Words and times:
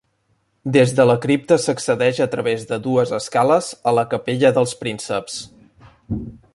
Des 0.77 0.93
de 0.99 1.03
la 1.09 1.15
cripta 1.25 1.57
s'accedeix 1.65 2.21
a 2.25 2.27
través 2.33 2.65
de 2.71 2.81
dues 2.87 3.13
escales, 3.21 3.71
a 3.93 3.97
la 4.01 4.09
capella 4.15 4.55
dels 4.57 4.77
Prínceps. 4.85 5.41